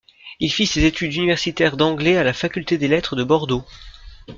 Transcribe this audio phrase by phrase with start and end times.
[0.39, 3.63] Il fit ses études universitaires d’Anglais à la Faculté des Lettres de Bordeaux.